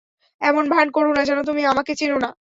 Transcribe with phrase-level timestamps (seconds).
[0.41, 2.29] এমন ভান করো না যেন তুমি আমাকে চেনো না।